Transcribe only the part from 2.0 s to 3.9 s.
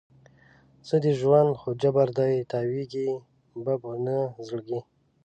دی، تاویږې به